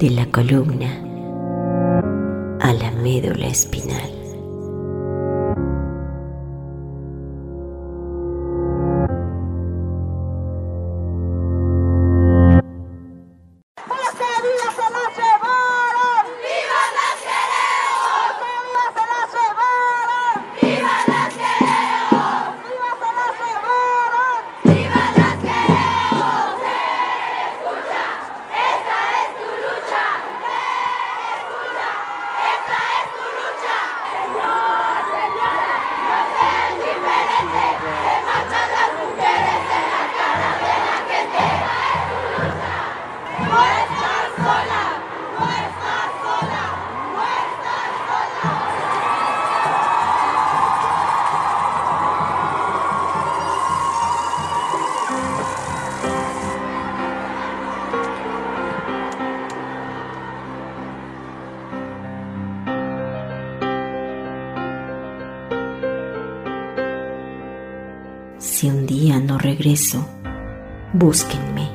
[0.00, 0.88] de la columna
[2.58, 4.19] a la médula espinal.
[68.40, 70.08] Si un día no regreso,
[70.94, 71.68] búsquenme.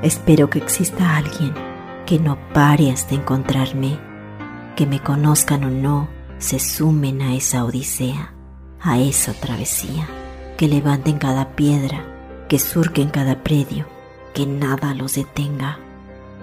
[0.00, 1.52] Espero que exista alguien
[2.06, 3.98] que no pare hasta encontrarme,
[4.74, 8.32] que me conozcan o no, se sumen a esa odisea,
[8.80, 10.08] a esa travesía,
[10.56, 12.02] que levanten cada piedra,
[12.48, 13.84] que surquen cada predio,
[14.32, 15.78] que nada los detenga.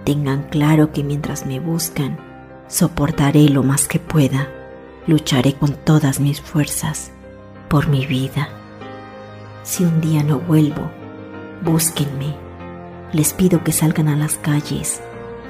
[0.03, 2.19] Tengan claro que mientras me buscan,
[2.67, 4.47] soportaré lo más que pueda,
[5.07, 7.09] lucharé con todas mis fuerzas
[7.67, 8.58] por mi vida
[9.63, 10.89] si un día no vuelvo,
[11.63, 12.35] búsquenme.
[13.13, 15.01] Les pido que salgan a las calles,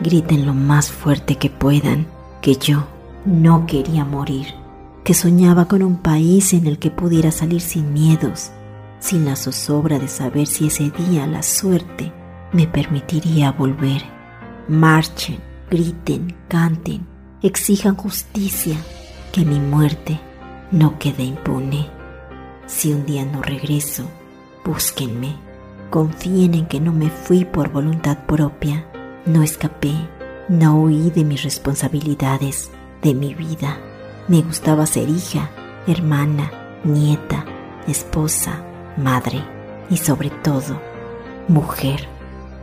[0.01, 2.07] griten lo más fuerte que puedan,
[2.41, 2.87] que yo
[3.25, 4.47] no quería morir,
[5.03, 8.51] que soñaba con un país en el que pudiera salir sin miedos,
[8.99, 12.11] sin la zozobra de saber si ese día la suerte
[12.51, 14.03] me permitiría volver.
[14.67, 15.39] Marchen,
[15.69, 17.05] griten, canten,
[17.41, 18.77] exijan justicia,
[19.31, 20.19] que mi muerte
[20.71, 21.98] no quede impune.
[22.69, 24.03] Si un día no regreso,
[24.63, 25.35] búsquenme.
[25.89, 28.85] Confíen en que no me fui por voluntad propia,
[29.25, 29.91] no escapé,
[30.47, 32.69] no huí de mis responsabilidades,
[33.01, 33.79] de mi vida.
[34.27, 35.49] Me gustaba ser hija,
[35.87, 36.51] hermana,
[36.83, 37.43] nieta,
[37.87, 38.63] esposa,
[38.97, 39.43] madre
[39.89, 40.79] y sobre todo,
[41.47, 42.07] mujer,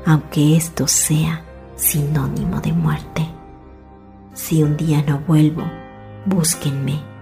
[0.06, 3.26] aunque esto sea sinónimo de muerte.
[4.34, 5.64] Si un día no vuelvo,
[6.26, 7.15] búsquenme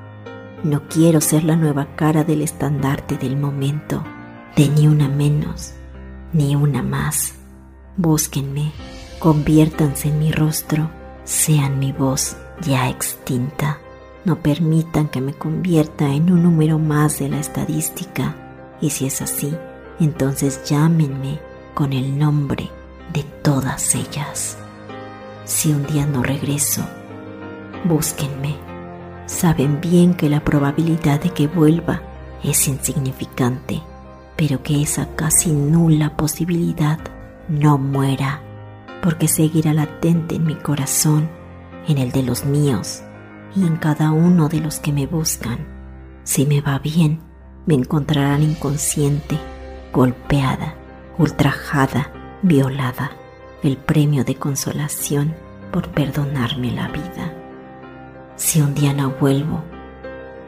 [0.64, 4.02] no quiero ser la nueva cara del estandarte del momento,
[4.56, 5.74] de ni una menos,
[6.32, 7.34] ni una más.
[7.98, 8.72] Búsquenme,
[9.18, 10.90] conviértanse en mi rostro,
[11.24, 13.78] sean mi voz ya extinta.
[14.24, 18.34] No permitan que me convierta en un número más de la estadística.
[18.80, 19.54] Y si es así,
[20.00, 21.40] entonces llámenme
[21.74, 22.70] con el nombre
[23.12, 24.56] de todas ellas.
[25.44, 26.82] Si un día no regreso,
[27.84, 28.63] búsquenme
[29.34, 32.00] saben bien que la probabilidad de que vuelva
[32.42, 33.82] es insignificante,
[34.36, 36.98] pero que esa casi nula posibilidad
[37.48, 38.40] no muera,
[39.02, 41.28] porque seguirá latente en mi corazón,
[41.88, 43.02] en el de los míos
[43.54, 45.58] y en cada uno de los que me buscan.
[46.22, 47.20] Si me va bien,
[47.66, 49.38] me encontrarán inconsciente,
[49.92, 50.74] golpeada,
[51.18, 53.10] ultrajada, violada,
[53.62, 55.34] el premio de consolación
[55.72, 57.43] por perdonarme la vida.
[58.36, 59.62] Si un día no vuelvo,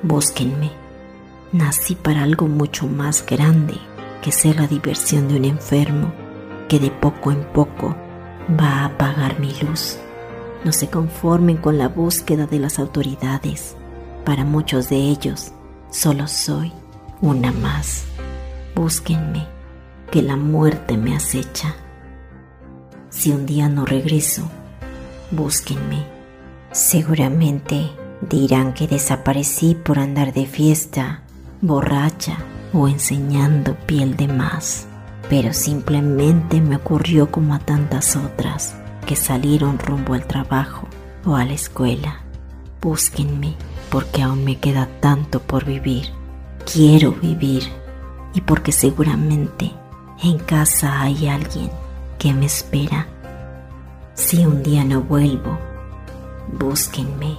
[0.03, 0.73] búsquenme.
[1.53, 3.77] Nací para algo mucho más grande
[4.23, 6.13] que ser la diversión de un enfermo
[6.69, 7.95] que de poco en poco
[8.61, 9.99] va a apagar mi luz.
[10.65, 13.77] No se conformen con la búsqueda de las autoridades.
[14.25, 15.53] Para muchos de ellos,
[15.91, 16.73] solo soy
[17.21, 18.05] una más.
[18.75, 19.47] Búsquenme,
[20.11, 21.77] que la muerte me acecha.
[23.11, 24.43] Si un día no regreso,
[25.31, 26.16] búsquenme
[26.77, 31.23] Seguramente dirán que desaparecí por andar de fiesta,
[31.63, 32.37] borracha
[32.75, 34.87] o enseñando piel de más,
[35.31, 38.75] pero simplemente me ocurrió como a tantas otras
[39.07, 40.87] que salieron rumbo al trabajo
[41.25, 42.21] o a la escuela.
[42.83, 43.55] Búsquenme
[43.89, 46.11] porque aún me queda tanto por vivir.
[46.71, 47.63] Quiero vivir
[48.35, 49.73] y porque seguramente
[50.23, 51.71] en casa hay alguien
[52.19, 53.07] que me espera.
[54.13, 55.59] Si un día no vuelvo,
[56.53, 57.39] búsquenme.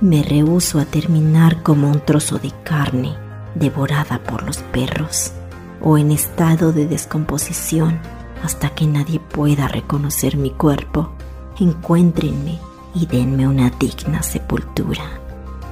[0.00, 3.14] Me rehuso a terminar como un trozo de carne
[3.54, 5.32] devorada por los perros
[5.80, 8.00] o en estado de descomposición
[8.42, 11.12] hasta que nadie pueda reconocer mi cuerpo.
[11.58, 12.58] Encuéntrenme
[12.94, 15.04] y denme una digna sepultura,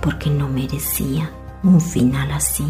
[0.01, 1.31] porque no merecía
[1.63, 2.67] un final así.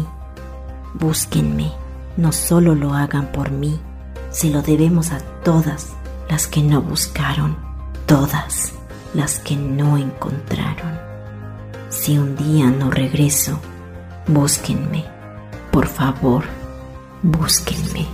[0.93, 1.71] Búsquenme,
[2.17, 3.79] no solo lo hagan por mí,
[4.31, 5.93] se lo debemos a todas
[6.29, 7.57] las que no buscaron
[8.05, 8.73] todas
[9.13, 10.99] las que no encontraron.
[11.89, 13.59] Si un día no regreso,
[14.27, 15.05] búsquenme.
[15.71, 16.45] Por favor,
[17.21, 18.07] búsquenme.